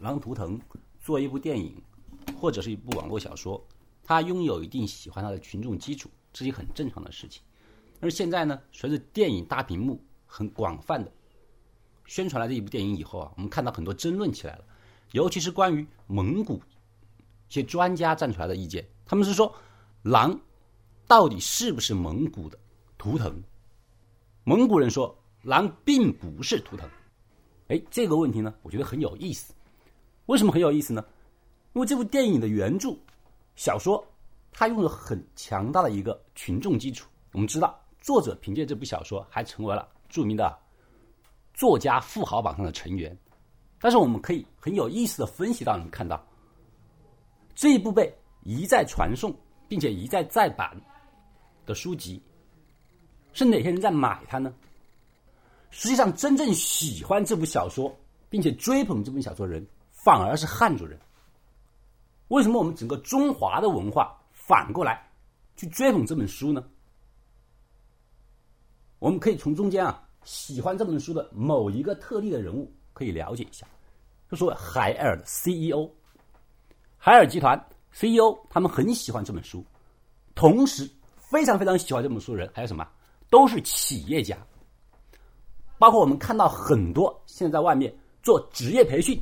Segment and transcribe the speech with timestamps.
[0.00, 0.58] 狼图腾
[0.98, 1.80] 做一部电影，
[2.38, 3.62] 或者是一部网络小说，
[4.02, 7.42] 它拥有一定喜欢它的群众基础，这是很正常的事情。
[8.00, 11.12] 而现在呢，随着电影大屏幕很广泛的
[12.06, 14.64] 宣传了这一部电影以后啊，我们看到很多争论起来了，
[15.12, 16.56] 尤其是关于蒙古
[17.48, 19.54] 一些专家站出来的意见，他们是说
[20.02, 20.40] 狼
[21.06, 22.58] 到底是不是蒙古的
[22.96, 23.42] 图腾？
[24.44, 26.88] 蒙古人说狼并不是图腾。
[27.68, 29.52] 哎，这个问题呢，我觉得很有意思。
[30.30, 31.04] 为什么很有意思呢？
[31.72, 32.94] 因为这部电影的原著
[33.56, 34.06] 小说，
[34.52, 37.08] 它拥有很强大的一个群众基础。
[37.32, 40.56] 我们知道，作者凭借这部小说还成为了著名的
[41.52, 43.16] 作家富豪榜上的成员。
[43.80, 46.24] 但是，我们可以很有意思的分析到，你看到
[47.56, 49.34] 这一部被一再传颂
[49.66, 50.80] 并且一再再版
[51.66, 52.22] 的书籍，
[53.32, 54.54] 是哪些人在买它呢？
[55.70, 57.92] 实际上，真正喜欢这部小说
[58.28, 59.66] 并且追捧这本小说的人，
[60.04, 60.98] 反而是汉族人。
[62.28, 65.10] 为什么我们整个中华的文化反过来
[65.56, 66.64] 去追捧这本书呢？
[68.98, 73.66] 我们可以从中间啊，喜欢这本书的某一个特例的人物可以了解一下，
[74.30, 75.90] 就说海尔的 CEO，
[76.96, 77.58] 海尔集团
[77.92, 79.64] CEO，他们很喜欢这本书，
[80.34, 82.86] 同时非常非常喜欢这本书的人还有什么？
[83.28, 84.36] 都是企业家。
[85.78, 89.18] 包括我们看到很多现在在外面做职业培训、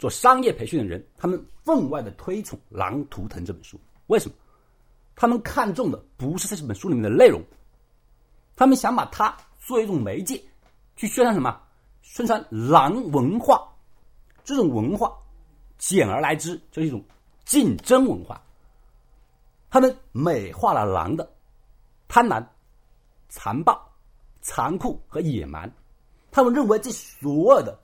[0.00, 3.78] 做商业培训的人，他们分外的推崇《狼图腾》这本书。
[4.06, 4.34] 为什么？
[5.14, 7.42] 他们看重的不是这本书里面的内容，
[8.56, 10.42] 他们想把它作为一种媒介，
[10.96, 11.60] 去宣传什么？
[12.00, 13.68] 宣传狼文化。
[14.42, 15.12] 这种文化，
[15.76, 17.04] 简而来之就是一种
[17.44, 18.42] 竞争文化。
[19.68, 21.30] 他们美化了狼的
[22.08, 22.42] 贪婪、
[23.28, 23.78] 残暴、
[24.40, 25.70] 残酷和野蛮。
[26.32, 27.78] 他们认为这所有的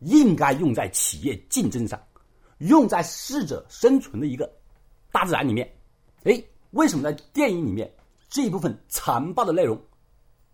[0.00, 2.00] 应该用在企业竞争上，
[2.58, 4.50] 用在适者生存的一个
[5.12, 5.70] 大自然里面。
[6.24, 6.42] 哎，
[6.72, 7.90] 为什么在电影里面
[8.28, 9.80] 这一部分残暴的内容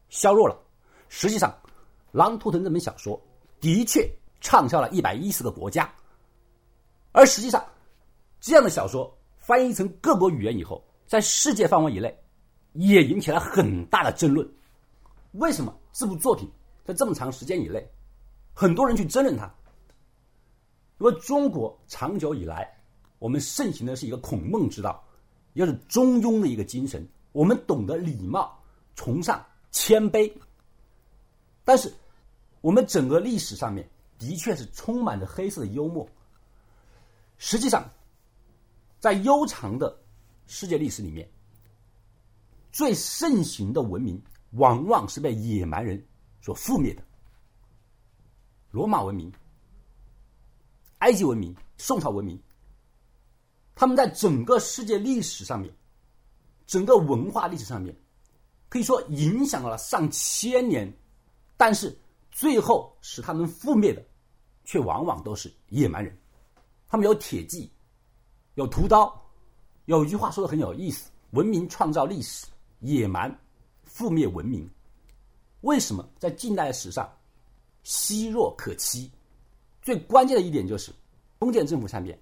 [0.09, 0.57] 削弱了？
[1.09, 1.51] 实际上，
[2.13, 3.21] 《狼图腾》这本小说
[3.61, 4.09] 的确
[4.41, 5.93] 畅销了一百一十个国家，
[7.13, 7.65] 而实际上，
[8.41, 12.17] 这样的小说翻译成各国语言以后，在世界范围以内
[12.73, 14.49] 也引起了很大的争论。
[15.33, 16.51] 为什么这部作品？
[16.85, 17.85] 在这么长时间以内，
[18.59, 19.45] 很多人去争论它。
[20.99, 22.67] 因为中国长久以来，
[23.19, 25.05] 我们盛行的是一个孔孟之道，
[25.53, 27.07] 也就是中庸的一个精神。
[27.33, 28.59] 我们懂得礼貌，
[28.95, 30.33] 崇尚谦卑。
[31.65, 31.93] 但是，
[32.63, 33.87] 我们整个历史上面
[34.19, 36.09] 的确是充满着黑色的幽默。
[37.37, 37.87] 实际上，
[38.99, 39.95] 在悠长的
[40.47, 41.29] 世界历史里面，
[42.73, 44.19] 最盛行的文明
[44.53, 46.03] 往往是被野蛮人。
[46.41, 47.03] 所覆灭的
[48.77, 49.33] 罗马文明、
[50.99, 52.39] 埃及文明、宋朝文明，
[53.75, 55.75] 他们在整个世界历史上面，
[56.67, 57.97] 整个文化历史上面，
[58.69, 60.95] 可以说影响了上千年，
[61.57, 61.99] 但是
[62.31, 64.05] 最后使他们覆灭的，
[64.67, 66.15] 却往往都是野蛮人。
[66.87, 67.73] 他们有铁骑，
[68.57, 69.11] 有屠刀。
[69.87, 72.45] 有一句话说的很有意思：文明创造历史，
[72.81, 73.35] 野蛮
[73.89, 74.69] 覆灭文明。
[75.63, 77.11] 为什么在近代史上
[77.87, 79.09] 稀弱可欺？
[79.81, 80.93] 最关键的一点就是
[81.39, 82.19] 封建政府下面，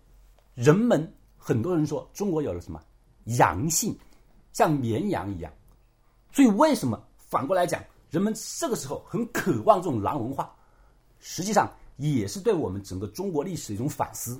[0.52, 2.78] 人们很多人说中国有了什么
[3.38, 3.96] 阳性，
[4.52, 5.50] 像绵羊一样。
[6.32, 10.54] 所以为什么反过来讲，人们这个时候很渴望这种狼文化？
[11.18, 14.38] 实际上也是对我们整个中国历史的一种反思。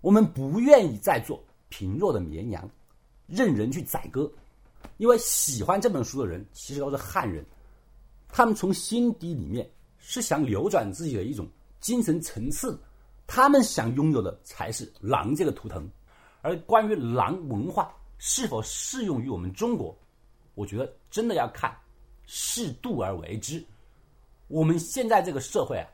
[0.00, 2.70] 我们不愿意再做贫弱的绵羊，
[3.26, 4.30] 任人去宰割。
[4.98, 7.44] 因为喜欢这本书的人，其实都是汉人。
[8.28, 9.68] 他们从心底里面
[10.04, 11.48] 是想扭转自己的一种
[11.80, 12.78] 精神层次，
[13.26, 15.88] 他们想拥有的才是狼这个图腾。
[16.42, 19.96] 而关于狼文化是否适用于我们中国，
[20.54, 21.72] 我觉得真的要看
[22.26, 23.64] 适度而为之。
[24.48, 25.86] 我们现在这个社会啊，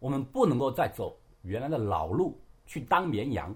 [0.00, 3.54] 我们不能够再走原来的老路去当绵羊，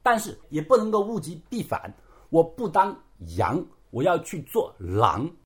[0.00, 1.92] 但是也不能够物极必反。
[2.30, 2.96] 我不当
[3.36, 3.60] 羊，
[3.90, 5.28] 我要去做狼。